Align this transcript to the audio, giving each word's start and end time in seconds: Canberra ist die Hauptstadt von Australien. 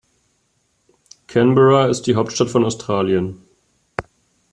Canberra 1.27 1.85
ist 1.85 2.07
die 2.07 2.15
Hauptstadt 2.15 2.49
von 2.49 2.65
Australien. 2.65 3.39